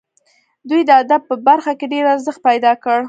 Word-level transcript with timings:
دوی 0.69 0.81
د 0.85 0.91
ادب 1.01 1.21
په 1.29 1.35
برخه 1.47 1.71
کې 1.79 1.85
ډېر 1.93 2.05
ارزښت 2.13 2.39
پیدا 2.47 2.71
کړ. 2.83 2.99